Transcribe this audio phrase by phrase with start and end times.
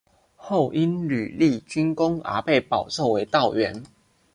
[0.35, 3.83] 后因屡立军功而被保奏为道员。